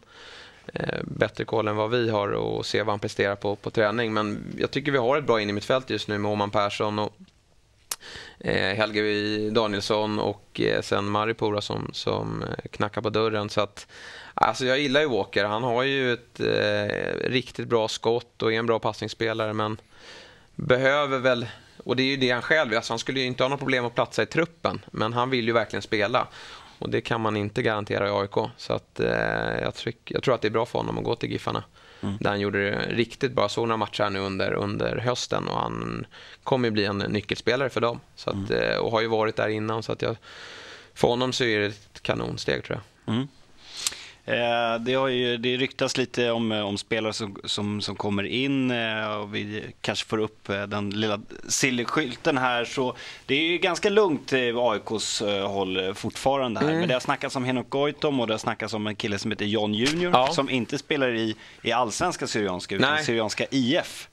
eh, 0.73 0.99
bättre 1.03 1.45
koll 1.45 1.67
än 1.67 1.75
vad 1.75 1.89
vi 1.89 2.09
har 2.09 2.31
och 2.31 2.65
se 2.65 2.83
vad 2.83 2.93
han 2.93 2.99
presterar 2.99 3.35
på, 3.35 3.55
på 3.55 3.69
träning. 3.69 4.13
Men 4.13 4.53
jag 4.57 4.71
tycker 4.71 4.91
vi 4.91 4.97
har 4.97 5.17
ett 5.17 5.25
bra 5.27 5.41
in 5.41 5.49
i 5.49 5.53
mitt 5.53 5.65
fält 5.65 5.89
just 5.89 6.07
nu 6.07 6.17
med 6.17 6.31
Åman 6.31 6.51
Persson 6.51 6.99
och 6.99 7.13
Eh, 8.39 8.75
Helge 8.75 9.49
Danielsson 9.49 10.19
och 10.19 10.61
eh, 10.61 10.81
sen 10.81 11.05
Maripura 11.05 11.61
som, 11.61 11.89
som 11.93 12.43
eh, 12.43 12.69
knackar 12.71 13.01
på 13.01 13.09
dörren. 13.09 13.49
Så 13.49 13.61
att, 13.61 13.87
alltså 14.33 14.65
jag 14.65 14.79
gillar 14.79 15.01
ju 15.01 15.09
Walker. 15.09 15.45
Han 15.45 15.63
har 15.63 15.83
ju 15.83 16.13
ett 16.13 16.39
eh, 16.39 17.29
riktigt 17.29 17.67
bra 17.67 17.87
skott 17.87 18.41
och 18.41 18.53
är 18.53 18.59
en 18.59 18.65
bra 18.65 18.79
passningsspelare 18.79 19.53
men 19.53 19.77
behöver 20.55 21.19
väl 21.19 21.45
och 21.83 21.95
det 21.95 22.03
är 22.03 22.07
ju 22.07 22.17
det 22.17 22.31
han 22.31 22.41
själv. 22.41 22.75
Alltså 22.75 22.93
han 22.93 22.99
skulle 22.99 23.19
ju 23.19 23.25
inte 23.25 23.43
ha 23.43 23.49
något 23.49 23.59
problem 23.59 23.85
att 23.85 23.95
platsa 23.95 24.23
i 24.23 24.25
truppen, 24.25 24.85
men 24.91 25.13
han 25.13 25.29
vill 25.29 25.47
ju 25.47 25.53
verkligen 25.53 25.81
spela. 25.81 26.27
Och 26.79 26.89
det 26.89 27.01
kan 27.01 27.21
man 27.21 27.37
inte 27.37 27.61
garantera 27.61 28.07
i 28.07 28.11
AIK. 28.11 28.51
Så 28.57 28.73
att, 28.73 28.99
eh, 28.99 29.61
jag, 29.61 29.75
tryck, 29.75 30.11
jag, 30.11 30.23
tror 30.23 30.35
att 30.35 30.41
det 30.41 30.47
är 30.47 30.51
bra 30.51 30.65
för 30.65 30.79
honom 30.79 30.97
att 30.97 31.03
gå 31.03 31.15
till 31.15 31.31
Giffarna. 31.31 31.63
Mm. 32.03 32.17
Där 32.19 32.29
han 32.29 32.39
gjorde 32.39 32.69
det 32.69 32.85
riktigt 32.89 33.31
bra. 33.31 33.49
Såg 33.49 33.67
några 33.67 33.77
matcher 33.77 34.09
nu 34.09 34.19
under, 34.19 34.53
under 34.53 34.97
hösten 34.97 35.47
och 35.47 35.59
han 35.59 36.05
kommer 36.43 36.67
ju 36.67 36.71
bli 36.71 36.85
en 36.85 36.97
nyckelspelare 36.97 37.69
för 37.69 37.81
dem. 37.81 37.99
Så 38.15 38.29
att, 38.29 38.49
mm. 38.49 38.61
Eh, 38.61 38.77
och 38.77 38.91
har 38.91 39.01
ju 39.01 39.07
varit 39.07 39.35
där 39.35 39.49
innan. 39.49 39.83
Så 39.83 39.91
att 39.91 40.01
jag, 40.01 40.15
för 40.93 41.07
honom 41.07 41.33
så 41.33 41.43
är 41.43 41.59
det 41.59 41.65
ett 41.65 42.01
kanonsteg 42.01 42.63
tror 42.63 42.81
jag. 43.05 43.13
Mm. 43.15 43.27
Eh, 44.25 44.79
det, 44.79 44.93
har 44.93 45.07
ju, 45.07 45.37
det 45.37 45.57
ryktas 45.57 45.97
lite 45.97 46.31
om, 46.31 46.51
eh, 46.51 46.61
om 46.61 46.77
spelare 46.77 47.13
som, 47.13 47.37
som, 47.43 47.81
som 47.81 47.95
kommer 47.95 48.23
in 48.23 48.71
eh, 48.71 49.15
och 49.15 49.35
vi 49.35 49.63
kanske 49.81 50.05
får 50.05 50.17
upp 50.17 50.47
den 50.67 50.89
lilla 50.89 51.21
sillskylten 51.47 52.37
här. 52.37 52.65
Så 52.65 52.95
det 53.25 53.35
är 53.35 53.47
ju 53.47 53.57
ganska 53.57 53.89
lugnt 53.89 54.33
i 54.33 54.53
AIKs 54.57 55.21
håll 55.47 55.93
fortfarande 55.93 56.59
här. 56.59 56.67
Mm. 56.67 56.79
Men 56.79 56.87
det 56.87 56.93
har 56.93 57.01
snackats 57.01 57.35
om 57.35 57.43
Henok 57.43 57.69
Goitom 57.69 58.19
och 58.19 58.27
det 58.27 58.33
har 58.33 58.39
snackats 58.39 58.73
om 58.73 58.87
en 58.87 58.95
kille 58.95 59.19
som 59.19 59.31
heter 59.31 59.45
John 59.45 59.73
Junior 59.73 60.11
ja. 60.13 60.27
som 60.27 60.49
inte 60.49 60.77
spelar 60.77 61.15
i, 61.15 61.35
i 61.61 61.71
allsvenska 61.71 62.27
Syrianska 62.27 62.75
utan 62.75 62.93
Nej. 62.93 63.03
Syrianska 63.03 63.45
IF 63.51 64.09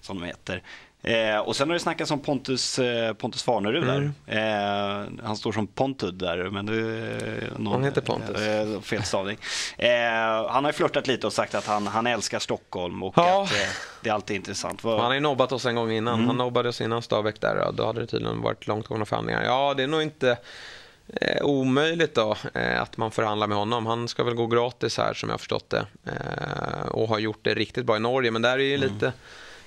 som 0.00 0.20
de 0.20 0.26
heter. 0.26 0.62
Eh, 1.02 1.38
och 1.38 1.56
sen 1.56 1.68
har 1.68 1.74
det 1.74 1.80
snackats 1.80 2.10
om 2.10 2.20
Pontus, 2.20 2.78
eh, 2.78 3.12
Pontus 3.12 3.42
Farnerud 3.42 3.82
mm. 3.82 4.14
där. 4.26 4.36
Eh, 4.36 5.26
han 5.26 5.36
står 5.36 5.52
som 5.52 5.66
Pontud 5.66 6.14
där, 6.14 6.50
men 6.50 6.66
det 6.66 7.58
någon, 7.58 7.72
Han 7.72 7.84
heter 7.84 8.00
Pontus. 8.00 8.40
Eh, 8.40 8.80
fel 8.80 9.02
stavning. 9.02 9.38
Eh, 9.78 9.90
han 10.48 10.64
har 10.64 10.72
flörtat 10.72 11.06
lite 11.06 11.26
och 11.26 11.32
sagt 11.32 11.54
att 11.54 11.66
han, 11.66 11.86
han 11.86 12.06
älskar 12.06 12.38
Stockholm 12.38 13.02
och 13.02 13.14
ja. 13.16 13.42
att 13.42 13.50
det 14.02 14.10
är 14.10 14.14
alltid 14.14 14.36
intressant. 14.36 14.84
Var... 14.84 14.98
Han 14.98 15.06
har 15.06 15.14
ju 15.14 15.20
nobbat 15.20 15.52
oss 15.52 15.66
en 15.66 15.74
gång 15.74 15.90
innan. 15.90 16.14
Mm. 16.14 16.26
Han 16.26 16.36
nobbade 16.36 16.68
oss 16.68 16.80
innan 16.80 17.02
Stabäck 17.02 17.40
där 17.40 17.68
och 17.68 17.74
då 17.74 17.86
hade 17.86 18.00
det 18.00 18.06
tydligen 18.06 18.40
varit 18.40 18.66
långtgående 18.66 19.06
förhandlingar. 19.06 19.44
Ja, 19.44 19.74
det 19.76 19.82
är 19.82 19.86
nog 19.86 20.02
inte 20.02 20.38
Eh, 21.20 21.42
omöjligt 21.42 22.14
då 22.14 22.36
eh, 22.54 22.82
att 22.82 22.96
man 22.96 23.10
förhandlar 23.10 23.46
med 23.46 23.58
honom. 23.58 23.86
Han 23.86 24.08
ska 24.08 24.24
väl 24.24 24.34
gå 24.34 24.46
gratis 24.46 24.98
här 24.98 25.14
som 25.14 25.28
jag 25.28 25.34
har 25.34 25.38
förstått 25.38 25.70
det. 25.70 25.86
Eh, 26.04 26.88
och 26.88 27.08
har 27.08 27.18
gjort 27.18 27.38
det 27.42 27.54
riktigt 27.54 27.86
bra 27.86 27.96
i 27.96 28.00
Norge. 28.00 28.30
Men 28.30 28.42
där 28.42 28.52
är 28.52 28.58
ju 28.58 28.74
mm. 28.74 28.88
lite 28.88 29.12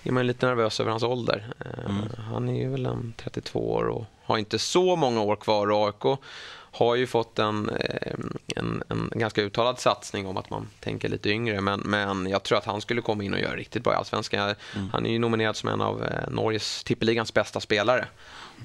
är 0.04 0.12
man 0.12 0.28
lite 0.28 0.46
nervös 0.46 0.80
över 0.80 0.92
hans 0.92 1.04
ålder. 1.04 1.54
Eh, 1.60 1.90
mm. 1.90 2.10
Han 2.32 2.50
är 2.50 2.62
ju 2.62 2.70
väl 2.70 2.86
en 2.86 3.14
32 3.18 3.72
år 3.72 3.84
och 3.84 4.06
har 4.24 4.38
inte 4.38 4.60
så 4.60 4.96
många 4.96 5.22
år 5.22 5.36
kvar. 5.36 5.88
AIK 5.88 6.20
har 6.76 6.96
ju 6.96 7.08
fått 7.08 7.40
en, 7.40 7.70
eh, 7.70 8.14
en, 8.56 8.84
en, 8.90 9.12
ganska 9.16 9.42
uttalad 9.42 9.80
satsning 9.80 10.28
om 10.28 10.38
att 10.38 10.50
man 10.50 10.68
tänker 10.80 11.10
lite 11.10 11.30
yngre. 11.30 11.62
Men, 11.62 11.80
men 11.80 12.28
jag 12.30 12.44
tror 12.44 12.58
att 12.58 12.66
han 12.66 12.82
skulle 12.82 13.02
komma 13.02 13.24
in 13.24 13.34
och 13.34 13.40
göra 13.40 13.56
riktigt 13.56 13.84
bra 13.84 13.94
i 13.94 13.96
Allsvenskan. 13.96 14.56
Mm. 14.76 14.90
Han 14.92 15.06
är 15.06 15.10
ju 15.10 15.20
nominerad 15.20 15.56
som 15.56 15.70
en 15.70 15.82
av 15.82 16.04
eh, 16.04 16.30
Norges 16.30 16.84
tippeligans 16.84 17.34
bästa 17.34 17.60
spelare. 17.60 18.08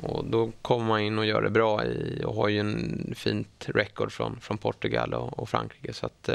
Och 0.02 0.25
då 0.25 0.52
kommer 0.62 0.85
man 0.85 1.00
in 1.00 1.18
och 1.18 1.26
gör 1.26 1.42
det 1.42 1.50
bra 1.50 1.85
i, 1.85 2.23
och 2.26 2.35
har 2.35 2.49
ju 2.49 2.61
en 2.61 3.14
fint 3.16 3.66
record 3.66 4.12
från, 4.12 4.40
från 4.40 4.59
Portugal 4.59 5.14
och, 5.14 5.38
och 5.38 5.49
Frankrike. 5.49 5.92
Så 5.92 6.07
att, 6.07 6.28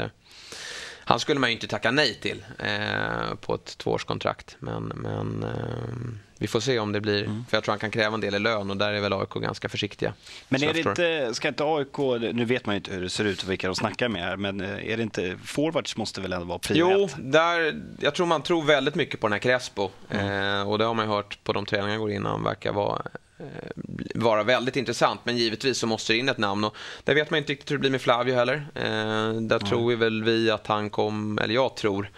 han 1.04 1.20
skulle 1.20 1.40
man 1.40 1.50
ju 1.50 1.54
inte 1.54 1.66
tacka 1.66 1.90
nej 1.90 2.14
till 2.14 2.44
eh, 2.58 3.34
på 3.40 3.54
ett 3.54 3.78
tvåårskontrakt. 3.78 4.56
Men, 4.58 4.84
men 4.84 5.42
eh, 5.42 6.14
vi 6.38 6.46
får 6.46 6.60
se 6.60 6.78
om 6.78 6.92
det 6.92 7.00
blir, 7.00 7.24
mm. 7.24 7.44
för 7.48 7.56
jag 7.56 7.64
tror 7.64 7.72
han 7.72 7.78
kan 7.78 7.90
kräva 7.90 8.14
en 8.14 8.20
del 8.20 8.34
i 8.34 8.38
lön 8.38 8.70
och 8.70 8.76
där 8.76 8.92
är 8.92 9.00
väl 9.00 9.12
AIK 9.12 9.30
ganska 9.34 9.68
försiktiga. 9.68 10.14
Men 10.48 10.62
är 10.62 10.72
det 10.72 10.78
inte, 10.78 11.34
ska 11.34 11.48
inte 11.48 11.64
AIK, 11.64 11.98
nu 12.34 12.44
vet 12.44 12.66
man 12.66 12.74
ju 12.74 12.76
inte 12.76 12.90
hur 12.90 13.02
det 13.02 13.10
ser 13.10 13.24
ut 13.24 13.42
och 13.42 13.50
vilka 13.50 13.66
de 13.66 13.76
snackar 13.76 14.08
med 14.08 14.22
här, 14.22 14.36
men 14.36 14.60
eh, 14.60 14.92
är 14.92 14.96
det 14.96 15.02
inte, 15.02 15.36
forwards 15.44 15.96
måste 15.96 16.20
väl 16.20 16.32
ändå 16.32 16.46
vara 16.46 16.58
prio 16.58 16.90
Jo, 16.90 17.08
där, 17.16 17.82
jag 18.00 18.14
tror 18.14 18.26
man 18.26 18.42
tror 18.42 18.62
väldigt 18.62 18.94
mycket 18.94 19.20
på 19.20 19.26
den 19.26 19.32
här 19.32 19.40
Crespo 19.40 19.90
mm. 20.10 20.60
eh, 20.60 20.68
och 20.68 20.78
det 20.78 20.84
har 20.84 20.94
man 20.94 21.04
ju 21.04 21.12
hört 21.12 21.38
på 21.44 21.52
de 21.52 21.66
träningar 21.66 21.98
går 21.98 22.10
in, 22.10 22.24
han 22.24 22.44
verkar 22.44 22.72
vara 22.72 23.02
vara 24.14 24.42
väldigt 24.42 24.76
intressant. 24.76 25.20
Men 25.24 25.36
givetvis 25.36 25.78
så 25.78 25.86
måste 25.86 26.12
det 26.12 26.18
in 26.18 26.28
ett 26.28 26.38
namn. 26.38 26.64
Och 26.64 26.76
där 27.04 27.14
vet 27.14 27.30
man 27.30 27.38
inte 27.38 27.52
riktigt 27.52 27.70
hur 27.70 27.76
det 27.76 27.80
blir 27.80 27.90
med 27.90 28.00
Flavio 28.00 28.34
heller. 28.34 28.66
Eh, 28.74 29.32
där 29.40 29.56
mm. 29.56 29.58
tror 29.58 29.88
vi 29.88 29.94
väl 29.94 30.24
vi 30.24 30.50
att 30.50 30.66
han 30.66 30.90
kom, 30.90 31.38
eller 31.38 31.54
jag 31.54 31.76
tror 31.76 32.10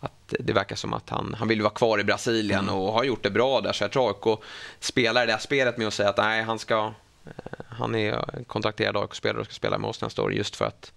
att 0.00 0.34
det 0.40 0.52
verkar 0.52 0.76
som 0.76 0.92
att 0.92 1.10
han, 1.10 1.34
han 1.38 1.48
vill 1.48 1.62
vara 1.62 1.72
kvar 1.72 2.00
i 2.00 2.04
Brasilien 2.04 2.60
mm. 2.60 2.74
och 2.74 2.92
har 2.92 3.04
gjort 3.04 3.22
det 3.22 3.30
bra 3.30 3.60
där. 3.60 3.72
Så 3.72 3.84
jag 3.84 3.92
tror 3.92 4.08
AIK 4.08 4.40
spelar 4.80 5.26
det 5.26 5.32
där 5.32 5.38
spelet 5.38 5.78
med 5.78 5.86
att 5.86 5.94
säga 5.94 6.08
att 6.08 6.16
nej, 6.16 6.42
han 6.42 6.58
ska 6.58 6.92
eh, 7.24 7.30
han 7.68 7.94
är 7.94 8.24
kontrakterad 8.46 8.96
AIK-spelare 8.96 9.40
och 9.40 9.46
ska 9.46 9.54
spela 9.54 9.78
med 9.78 9.90
oss 9.90 10.02
nästa 10.02 10.22
år 10.22 10.32
just 10.32 10.56
för 10.56 10.64
att 10.64 10.92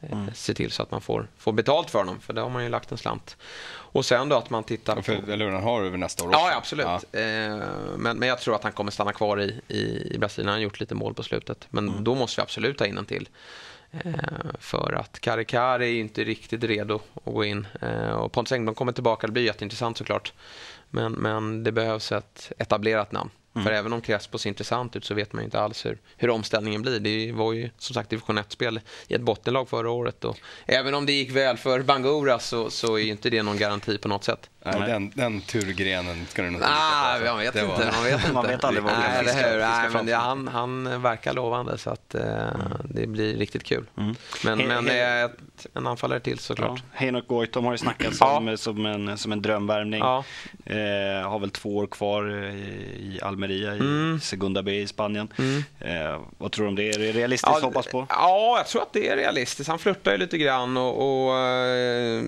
mm. 0.00 0.30
se 0.34 0.54
till 0.54 0.70
så 0.70 0.82
att 0.82 0.90
man 0.90 1.00
får, 1.00 1.28
får 1.38 1.52
betalt 1.52 1.90
för 1.90 1.98
honom. 1.98 2.20
För 2.20 2.32
det 2.32 2.40
har 2.40 2.50
man 2.50 2.62
ju 2.62 2.68
lagt 2.68 2.92
en 2.92 2.98
slant. 2.98 3.36
Och 3.70 4.04
sen 4.04 4.28
då 4.28 4.36
att 4.36 4.50
man 4.50 4.64
tittar 4.64 4.96
på... 4.96 5.02
För, 5.02 5.30
eller 5.30 5.50
han 5.50 5.62
har 5.62 5.82
över 5.82 5.98
nästa 5.98 6.24
år 6.24 6.28
också. 6.28 6.40
Ja, 6.40 6.56
absolut. 6.56 6.86
Ja. 6.86 7.20
Eh, 7.20 7.56
men, 7.96 8.18
men 8.18 8.28
jag 8.28 8.38
tror 8.38 8.54
att 8.54 8.62
han 8.62 8.72
kommer 8.72 8.90
stanna 8.90 9.12
kvar 9.12 9.40
i, 9.40 9.60
i, 9.68 10.14
i 10.14 10.18
Brasilien. 10.18 10.48
Han 10.48 10.58
har 10.58 10.62
gjort 10.62 10.80
lite 10.80 10.94
mål 10.94 11.14
på 11.14 11.22
slutet. 11.22 11.66
Men 11.70 11.88
mm. 11.88 12.04
då 12.04 12.14
måste 12.14 12.40
vi 12.40 12.42
absolut 12.42 12.78
ta 12.78 12.86
in 12.86 12.98
en 12.98 13.06
till. 13.06 13.28
Eh, 13.90 14.12
för 14.58 14.92
att 14.92 15.20
Karikari 15.20 15.96
är 15.96 16.00
inte 16.00 16.24
riktigt 16.24 16.64
redo 16.64 17.00
att 17.14 17.32
gå 17.32 17.44
in. 17.44 17.66
Eh, 17.80 18.10
och 18.10 18.32
Pontus 18.32 18.52
Engblom 18.52 18.74
kommer 18.74 18.92
tillbaka. 18.92 19.26
Det 19.26 19.32
blir 19.32 19.44
jätteintressant 19.44 19.98
såklart. 19.98 20.32
Men, 20.90 21.12
men 21.12 21.64
det 21.64 21.72
behövs 21.72 22.12
ett 22.12 22.52
etablerat 22.58 23.12
namn. 23.12 23.30
Mm. 23.58 23.64
För 23.64 23.72
även 23.72 23.92
om 23.92 24.00
Crespo 24.00 24.38
ser 24.38 24.48
intressant 24.48 24.96
ut 24.96 25.04
så 25.04 25.14
vet 25.14 25.32
man 25.32 25.42
ju 25.42 25.44
inte 25.44 25.60
alls 25.60 25.86
hur, 25.86 25.98
hur 26.16 26.30
omställningen 26.30 26.82
blir. 26.82 27.00
Det 27.00 27.32
var 27.32 27.52
ju 27.52 27.70
som 27.78 27.94
sagt 27.94 28.10
division 28.10 28.38
1-spel 28.38 28.80
i 29.08 29.14
ett 29.14 29.20
bottenlag 29.20 29.68
förra 29.68 29.90
året. 29.90 30.24
Och 30.24 30.38
även 30.66 30.94
om 30.94 31.06
det 31.06 31.12
gick 31.12 31.30
väl 31.30 31.56
för 31.56 31.82
Bangura 31.82 32.38
så, 32.38 32.70
så 32.70 32.98
är 32.98 33.04
inte 33.04 33.30
det 33.30 33.42
någon 33.42 33.58
garanti 33.58 33.98
på 33.98 34.08
något 34.08 34.24
sätt. 34.24 34.50
Nej, 34.64 34.90
den, 34.90 35.12
den 35.14 35.40
turgrenen 35.40 36.26
ska 36.28 36.42
du 36.42 36.50
nog 36.50 36.60
Nej, 36.60 37.24
man 37.24 37.38
vet 37.38 37.54
inte. 37.54 37.92
Man 37.92 38.04
vet, 38.04 38.14
inte. 38.20 38.32
man 38.32 38.46
vet 38.46 38.64
aldrig 38.64 38.84
vad 38.84 38.92
Nej, 38.98 39.24
det 39.24 39.32
fiskar, 39.32 39.58
Nej, 39.58 39.90
men 39.92 40.06
det, 40.06 40.14
han, 40.14 40.48
han 40.48 41.02
verkar 41.02 41.32
lovande 41.32 41.78
så 41.78 41.96
att 42.08 42.14
eh, 42.14 42.48
mm. 42.48 42.72
det 42.84 43.06
blir 43.06 43.36
riktigt 43.36 43.64
kul. 43.64 43.86
Mm. 43.96 44.14
Men, 44.44 44.60
he, 44.60 44.66
men 44.66 44.88
he, 44.88 45.28
en 45.74 45.86
anfallare 45.86 46.20
till 46.20 46.38
såklart. 46.38 46.78
Ja, 46.78 46.98
Henok 46.98 47.26
Goitom 47.26 47.64
har 47.64 47.72
ju 47.72 47.78
snackats 47.78 48.20
om 48.22 48.56
som, 48.56 48.86
en, 48.86 49.18
som 49.18 49.32
en 49.32 49.42
drömvärvning. 49.42 50.00
Ja. 50.00 50.24
Eh, 50.64 51.28
har 51.28 51.38
väl 51.38 51.50
två 51.50 51.76
år 51.76 51.86
kvar 51.86 52.30
i, 52.30 52.58
i 53.00 53.18
Almeria 53.22 53.74
i 53.74 53.78
mm. 53.78 54.20
Segunda 54.20 54.62
B 54.62 54.80
i 54.80 54.86
Spanien. 54.86 55.32
Mm. 55.38 55.64
Eh, 55.80 56.20
vad 56.38 56.52
tror 56.52 56.64
du 56.64 56.68
om 56.68 56.74
det? 56.74 56.90
Är 56.90 56.98
det 56.98 57.12
realistiskt 57.12 57.50
ja, 57.50 57.56
att 57.56 57.62
hoppas 57.62 57.86
på? 57.86 58.06
Ja, 58.08 58.54
jag 58.56 58.66
tror 58.66 58.82
att 58.82 58.92
det 58.92 59.08
är 59.08 59.16
realistiskt. 59.16 59.68
Han 59.68 59.78
flörtar 59.78 60.12
ju 60.12 60.18
lite 60.18 60.38
grann 60.38 60.76
och, 60.76 61.26
och 61.26 61.38
äh, 61.38 62.22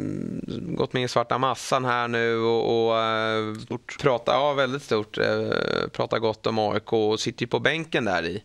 gått 0.48 0.92
med 0.92 1.04
i 1.04 1.08
svarta 1.08 1.38
massan 1.38 1.84
här 1.84 2.08
nu 2.08 2.36
och, 2.36 2.88
och 2.88 2.98
äh, 2.98 3.54
pratar, 4.00 4.32
ja, 4.32 4.52
väldigt 4.52 4.82
stort. 4.82 5.18
Äh, 5.18 5.48
pratar 5.92 6.18
gott 6.18 6.46
om 6.46 6.58
AIK 6.58 6.92
och 6.92 7.20
sitter 7.20 7.42
ju 7.42 7.46
på 7.46 7.58
bänken 7.58 8.04
där 8.04 8.26
i. 8.26 8.42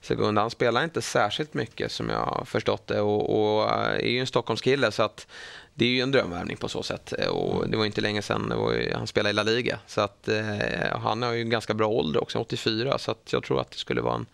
Segunda. 0.00 0.40
Han 0.40 0.50
spelar 0.50 0.84
inte 0.84 1.02
särskilt 1.02 1.54
mycket 1.54 1.92
som 1.92 2.08
jag 2.08 2.24
har 2.24 2.44
förstått 2.44 2.86
det 2.86 3.00
och, 3.00 3.58
och 3.60 3.70
är 3.70 4.08
ju 4.08 4.20
en 4.20 4.26
Stockholmskille 4.26 4.92
så 4.92 5.02
att 5.02 5.26
det 5.74 5.84
är 5.84 5.88
ju 5.88 6.00
en 6.00 6.10
drömvärvning 6.10 6.56
på 6.56 6.68
så 6.68 6.82
sätt. 6.82 7.12
Och 7.12 7.68
det 7.68 7.76
var 7.76 7.86
inte 7.86 8.00
länge 8.00 8.22
sedan 8.22 8.52
ju, 8.74 8.94
han 8.94 9.06
spelade 9.06 9.30
i 9.30 9.32
La 9.32 9.42
Liga. 9.42 9.78
Så 9.86 10.00
att, 10.00 10.28
eh, 10.28 10.98
han 11.02 11.22
har 11.22 11.32
ju 11.32 11.40
en 11.40 11.50
ganska 11.50 11.74
bra 11.74 11.88
ålder 11.88 12.22
också, 12.22 12.38
84. 12.38 12.98
Så 12.98 13.10
att 13.10 13.32
jag 13.32 13.42
tror 13.42 13.60
att 13.60 13.70
det 13.70 13.78
skulle 13.78 14.00
vara 14.00 14.14
en 14.14 14.26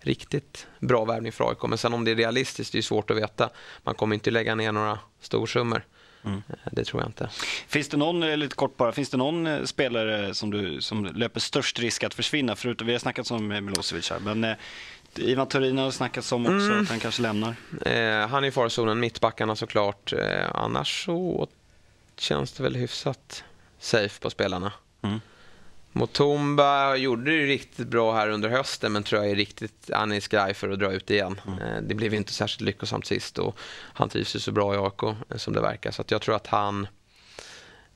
riktigt 0.00 0.66
bra 0.78 1.04
värvning 1.04 1.32
för 1.32 1.48
AIK. 1.48 1.62
Men 1.62 1.78
sen 1.78 1.94
om 1.94 2.04
det 2.04 2.10
är 2.10 2.16
realistiskt, 2.16 2.72
det 2.72 2.78
är 2.78 2.82
svårt 2.82 3.10
att 3.10 3.16
veta. 3.16 3.50
Man 3.82 3.94
kommer 3.94 4.14
inte 4.14 4.30
lägga 4.30 4.54
ner 4.54 4.72
några 4.72 4.98
storsummor. 5.20 5.84
Mm. 6.24 6.42
Eh, 6.48 6.54
det 6.72 6.84
tror 6.84 7.02
jag 7.02 7.08
inte. 7.08 7.28
Finns 7.68 7.88
det 7.88 7.96
någon, 7.96 8.22
eh, 8.22 8.36
lite 8.36 8.54
kort 8.54 8.76
bara, 8.76 8.92
finns 8.92 9.10
det 9.10 9.16
någon 9.16 9.46
eh, 9.46 9.64
spelare 9.64 10.34
som, 10.34 10.50
du, 10.50 10.80
som 10.80 11.04
löper 11.04 11.40
störst 11.40 11.78
risk 11.78 12.04
att 12.04 12.14
försvinna? 12.14 12.56
Förutom, 12.56 12.86
vi 12.86 12.92
har 12.92 13.00
snackat 13.00 13.30
om 13.30 13.48
Milosevic 13.48 14.10
här, 14.10 14.20
men 14.20 14.56
Ivan 15.14 15.48
Turin 15.48 15.78
har 15.78 15.90
snackats 15.90 16.32
om 16.32 16.46
också, 16.46 16.66
mm. 16.66 16.82
att 16.82 16.88
han 16.88 17.00
kanske 17.00 17.22
lämnar. 17.22 17.54
Eh, 17.86 18.28
han 18.28 18.44
är 18.44 18.48
i 18.48 18.50
farozonen, 18.50 19.00
mittbackarna 19.00 19.56
såklart. 19.56 20.12
Eh, 20.12 20.50
annars 20.54 21.04
så 21.04 21.48
känns 22.16 22.52
det 22.52 22.62
väl 22.62 22.76
hyfsat 22.76 23.44
safe 23.78 24.20
på 24.20 24.30
spelarna. 24.30 24.72
Mm. 25.02 25.20
Motumba 25.92 26.96
gjorde 26.96 27.30
det 27.30 27.46
riktigt 27.46 27.88
bra 27.88 28.14
här 28.14 28.28
under 28.28 28.48
hösten 28.48 28.92
men 28.92 29.02
tror 29.02 29.22
jag 29.22 29.30
är 29.30 29.36
riktigt, 29.36 29.90
han 29.92 30.12
är 30.12 30.20
skraj 30.20 30.54
för 30.54 30.70
att 30.70 30.78
dra 30.78 30.92
ut 30.92 31.10
igen. 31.10 31.40
Mm. 31.46 31.58
Eh, 31.58 31.82
det 31.82 31.94
blev 31.94 32.14
inte 32.14 32.32
särskilt 32.32 32.60
lyckosamt 32.60 33.06
sist 33.06 33.38
och 33.38 33.58
han 33.92 34.08
trivs 34.08 34.36
ju 34.36 34.38
så 34.38 34.52
bra 34.52 34.74
i 34.74 34.78
AK 34.78 35.02
eh, 35.02 35.36
som 35.36 35.52
det 35.52 35.60
verkar. 35.60 35.90
Så 35.90 36.04
jag 36.08 36.22
tror 36.22 36.36
att 36.36 36.46
han, 36.46 36.86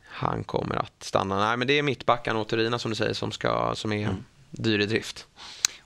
han 0.05 0.45
kommer 0.45 0.77
att 0.77 1.03
stanna. 1.03 1.39
Nej 1.39 1.57
men 1.57 1.69
det 1.69 1.79
är 1.79 1.83
mittbackarna 1.83 2.39
och 2.41 2.49
Turina 2.49 2.79
som 2.79 2.91
du 2.91 2.95
säger 2.95 3.15
som, 3.15 3.33
ska, 3.33 3.75
som 3.75 3.93
är 3.93 4.05
mm. 4.05 4.25
dyr 4.51 4.79
i 4.79 4.87
drift. 4.87 5.27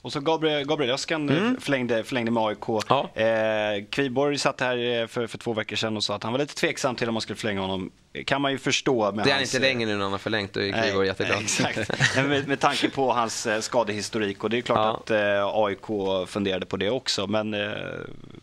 Och 0.01 0.13
så 0.13 0.19
Gabriel, 0.19 0.65
Gabriel 0.65 0.93
Öskan 0.93 1.29
mm. 1.29 1.61
förlängde, 1.61 2.03
förlängde 2.03 2.31
med 2.31 2.43
AIK. 2.43 2.83
Ja. 2.89 3.09
Eh, 3.13 3.85
Kviborg 3.89 4.37
satt 4.37 4.61
här 4.61 5.07
för, 5.07 5.27
för 5.27 5.37
två 5.37 5.53
veckor 5.53 5.75
sedan 5.75 5.97
och 5.97 6.03
sa 6.03 6.15
att 6.15 6.23
han 6.23 6.31
var 6.31 6.39
lite 6.39 6.55
tveksam 6.55 6.95
till 6.95 7.07
om 7.07 7.13
man 7.13 7.21
skulle 7.21 7.37
förlänga 7.37 7.61
honom 7.61 7.91
kan 8.25 8.41
man 8.41 8.51
ju 8.51 8.57
förstå. 8.57 9.11
Med 9.11 9.25
det 9.25 9.31
är 9.31 9.35
hans, 9.35 9.55
inte 9.55 9.67
längre 9.67 9.89
nu 9.89 9.95
när 9.95 10.03
han 10.03 10.11
har 10.11 10.19
förlängt 10.19 10.57
och 10.57 10.63
Kviborg 10.63 11.07
jätteglad. 11.07 11.41
Exakt. 11.41 12.15
med, 12.15 12.47
med 12.47 12.59
tanke 12.59 12.89
på 12.89 13.11
hans 13.11 13.47
eh, 13.47 13.59
skadehistorik 13.59 14.43
och 14.43 14.49
det 14.49 14.57
är 14.57 14.61
klart 14.61 14.77
ja. 14.77 14.97
att 14.97 15.11
eh, 15.11 15.63
AIK 15.63 16.27
funderade 16.27 16.65
på 16.65 16.77
det 16.77 16.89
också. 16.89 17.27
Men 17.27 17.53
eh, 17.53 17.71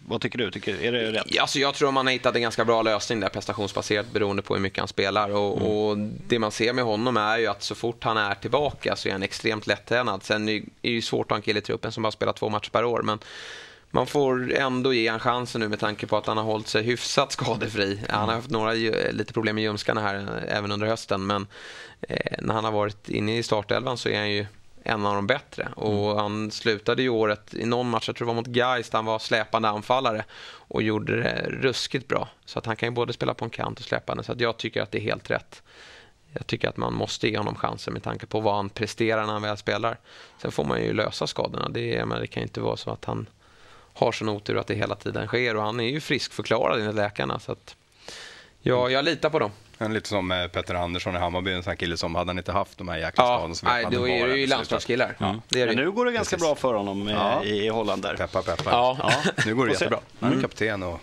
vad 0.08 0.20
tycker 0.20 0.38
du? 0.38 0.50
Tycker, 0.50 0.82
är 0.82 0.92
det 0.92 1.12
rätt? 1.12 1.40
Alltså, 1.40 1.58
jag 1.58 1.74
tror 1.74 1.92
man 1.92 2.06
har 2.06 2.12
hittat 2.12 2.36
en 2.36 2.42
ganska 2.42 2.64
bra 2.64 2.82
lösning 2.82 3.20
där 3.20 3.28
prestationsbaserat 3.28 4.12
beroende 4.12 4.42
på 4.42 4.54
hur 4.54 4.60
mycket 4.60 4.78
han 4.78 4.88
spelar. 4.88 5.30
Och, 5.30 5.56
mm. 5.56 5.72
och, 5.72 5.98
Det 6.28 6.38
man 6.38 6.50
ser 6.50 6.72
med 6.72 6.84
honom 6.84 7.16
är 7.16 7.38
ju 7.38 7.46
att 7.46 7.62
så 7.62 7.74
fort 7.74 8.04
han 8.04 8.16
är 8.16 8.34
tillbaka 8.34 8.96
så 8.96 9.08
är 9.08 9.12
han 9.12 9.22
extremt 9.22 9.66
lättränad. 9.66 10.22
Sen 10.22 10.48
är 10.48 10.62
det 10.80 10.88
ju 10.88 11.02
svårt 11.02 11.26
att 11.26 11.30
ha 11.30 11.36
en 11.36 11.42
kille 11.42 11.58
i 11.58 11.62
truppen 11.62 11.92
som 11.92 12.02
bara 12.02 12.12
spelar 12.12 12.32
två 12.32 12.48
matcher 12.48 12.70
per 12.70 12.84
år. 12.84 13.02
Men 13.02 13.18
man 13.90 14.06
får 14.06 14.52
ändå 14.52 14.92
ge 14.92 15.08
han 15.08 15.20
chansen 15.20 15.60
nu 15.60 15.68
med 15.68 15.80
tanke 15.80 16.06
på 16.06 16.16
att 16.16 16.26
han 16.26 16.36
har 16.36 16.44
hållit 16.44 16.68
sig 16.68 16.82
hyfsat 16.82 17.32
skadefri. 17.32 18.00
Han 18.08 18.28
har 18.28 18.36
haft 18.36 18.50
några 18.50 18.72
lite 19.10 19.32
problem 19.32 19.54
med 19.54 19.64
ljumskarna 19.64 20.00
här 20.00 20.14
eh, 20.16 20.56
även 20.56 20.72
under 20.72 20.86
hösten 20.86 21.26
men 21.26 21.46
eh, 22.00 22.36
när 22.38 22.54
han 22.54 22.64
har 22.64 22.72
varit 22.72 23.08
inne 23.08 23.38
i 23.38 23.42
startelvan 23.42 23.98
så 23.98 24.08
är 24.08 24.18
han 24.18 24.30
ju 24.30 24.46
en 24.86 25.06
av 25.06 25.14
de 25.14 25.26
bättre. 25.26 25.68
Och 25.76 26.10
mm. 26.10 26.16
Han 26.16 26.50
slutade 26.50 27.02
ju 27.02 27.08
året 27.08 27.54
i 27.54 27.66
någon 27.66 27.90
match, 27.90 28.08
jag 28.08 28.16
tror 28.16 28.26
det 28.26 28.32
var 28.32 28.34
mot 28.34 28.46
Gais, 28.46 28.90
där 28.90 28.98
han 28.98 29.04
var 29.04 29.18
släpande 29.18 29.68
anfallare 29.68 30.24
och 30.68 30.82
gjorde 30.82 31.22
det 31.22 31.46
ruskigt 31.48 32.08
bra. 32.08 32.28
Så 32.44 32.58
att 32.58 32.66
han 32.66 32.76
kan 32.76 32.88
ju 32.88 32.90
både 32.90 33.12
spela 33.12 33.34
på 33.34 33.44
en 33.44 33.50
kant 33.50 33.78
och 33.78 33.84
släpande. 33.84 34.22
Så 34.22 34.32
att 34.32 34.40
jag 34.40 34.56
tycker 34.56 34.82
att 34.82 34.90
det 34.90 34.98
är 34.98 35.02
helt 35.02 35.30
rätt. 35.30 35.62
Jag 36.32 36.46
tycker 36.46 36.68
att 36.68 36.76
man 36.76 36.94
måste 36.94 37.28
ge 37.28 37.38
honom 37.38 37.54
chansen 37.54 37.92
med 37.92 38.02
tanke 38.02 38.26
på 38.26 38.40
vad 38.40 38.54
han 38.54 38.68
presterar 38.68 39.26
när 39.26 39.32
han 39.32 39.42
väl 39.42 39.56
spelar. 39.56 39.98
Sen 40.42 40.52
får 40.52 40.64
man 40.64 40.82
ju 40.82 40.92
lösa 40.92 41.26
skadorna. 41.26 41.68
Det, 41.68 42.04
men 42.04 42.20
det 42.20 42.26
kan 42.26 42.40
ju 42.40 42.46
inte 42.46 42.60
vara 42.60 42.76
så 42.76 42.90
att 42.90 43.04
han 43.04 43.26
har 43.94 44.12
sån 44.12 44.28
otur 44.28 44.56
att 44.56 44.66
det 44.66 44.74
hela 44.74 44.94
tiden 44.94 45.26
sker. 45.26 45.56
Och 45.56 45.62
han 45.62 45.80
är 45.80 45.88
ju 45.88 46.00
friskförklarad 46.00 46.80
enligt 46.80 46.94
läkarna. 46.94 47.38
Så 47.38 47.52
att, 47.52 47.76
ja, 48.60 48.90
jag 48.90 49.04
litar 49.04 49.30
på 49.30 49.38
dem. 49.38 49.50
En 49.78 49.94
lite 49.94 50.08
som 50.08 50.32
eh, 50.32 50.46
Petter 50.46 50.74
Andersson 50.74 51.16
i 51.16 51.18
Hammarby, 51.18 51.52
en 51.52 51.62
sån 51.62 51.76
kille 51.76 51.96
som 51.96 52.14
hade 52.14 52.28
han 52.28 52.38
inte 52.38 52.52
haft 52.52 52.78
de 52.78 52.88
här 52.88 52.98
jäkla 52.98 53.24
skadorna 53.24 53.54
så 53.54 53.66
nej, 53.66 53.86
då 53.90 54.08
är 54.08 54.28
det 54.28 54.36
ju 54.36 54.46
landslagskillar. 54.46 55.16
Ja. 55.18 55.40
Det 55.48 55.60
är 55.60 55.66
det. 55.66 55.74
Men 55.74 55.84
nu 55.84 55.90
går 55.90 56.04
det 56.06 56.12
ganska 56.12 56.36
Precis. 56.36 56.48
bra 56.48 56.54
för 56.54 56.74
honom 56.74 57.08
eh, 57.08 57.14
ja. 57.14 57.44
i, 57.44 57.68
Holland 57.68 58.02
där. 58.02 58.16
Peppar, 58.16 58.42
peppar. 58.42 58.72
Ja. 58.72 58.96
ja. 59.00 59.32
Nu 59.46 59.54
går 59.54 59.66
det 59.66 59.72
jättebra. 59.72 60.00
Han 60.20 60.28
är 60.28 60.32
mm. 60.32 60.42
kapten 60.42 60.82
och 60.82 61.00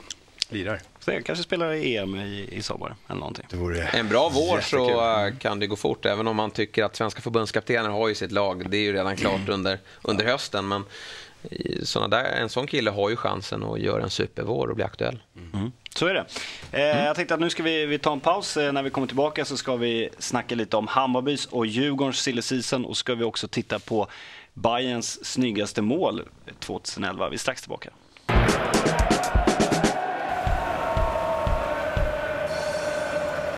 lirar. 0.50 0.82
Så 1.00 1.12
jag 1.12 1.26
kanske 1.26 1.44
spelar 1.44 1.74
i 1.74 1.98
EM 1.98 2.16
i, 2.16 2.50
i 2.52 2.62
sommar 2.62 2.96
eller 3.08 3.20
någonting. 3.20 3.46
Det 3.50 3.56
vore 3.56 3.84
en 3.84 4.10
bra 4.10 4.30
vår 4.34 4.62
så 4.62 5.26
eh, 5.26 5.36
kan 5.38 5.60
det 5.60 5.68
gå 5.68 5.76
fort, 5.76 6.06
även 6.06 6.28
om 6.28 6.36
man 6.36 6.52
tycker 6.52 6.84
att 6.84 6.96
svenska 6.96 7.22
förbundskaptener 7.22 7.90
har 7.90 8.08
ju 8.08 8.16
sitt 8.16 8.32
lag. 8.32 8.70
Det 8.70 8.78
är 8.78 8.82
ju 8.82 8.94
redan 8.94 9.16
klart 9.16 9.50
under, 9.50 9.80
under 10.02 10.26
hösten. 10.26 10.68
Men 10.68 10.86
såna 11.84 12.08
där, 12.08 12.24
en 12.24 12.50
sån 12.50 12.68
kille 12.68 12.92
har 12.92 13.10
ju 13.10 13.16
chansen 13.16 13.64
att 13.64 13.80
göra 13.80 14.04
en 14.04 14.10
supervår 14.10 14.68
och 14.68 14.76
bli 14.76 14.84
aktuell. 14.84 15.20
Mm. 15.54 15.72
Så 15.96 16.08
är 16.08 16.14
det. 16.14 16.26
Eh, 16.72 16.92
mm. 16.92 17.06
Jag 17.06 17.16
tänkte 17.16 17.34
att 17.34 17.40
nu 17.40 17.50
ska 17.50 17.64
vi, 17.64 17.86
vi 17.86 18.00
ta 18.00 18.14
en 18.14 18.20
paus. 18.20 18.58
Eh, 18.58 18.72
när 18.72 18.84
vi 18.84 18.90
kommer 18.90 19.08
tillbaka 19.08 19.46
så 19.46 19.58
ska 19.58 19.76
vi 19.76 20.10
snacka 20.20 20.56
lite 20.56 20.78
om 20.78 20.88
Hammarbys 20.88 21.46
och 21.46 21.66
Djurgårdens 21.66 22.20
silly 22.20 22.42
season 22.42 22.86
och 22.86 22.98
ska 22.98 23.16
vi 23.16 23.24
också 23.24 23.48
titta 23.48 23.80
på 23.80 24.08
Bayerns 24.54 25.26
snyggaste 25.26 25.82
mål 25.82 26.24
2011. 26.60 27.30
Vi 27.30 27.36
är 27.36 27.40
strax 27.40 27.62
tillbaka. 27.62 27.90